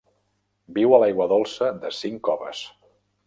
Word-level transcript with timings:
Viu 0.77 0.95
a 0.95 0.99
l'aigua 1.03 1.27
dolça 1.35 1.69
de 1.85 1.93
cinc 1.99 2.21
coves. 2.31 2.63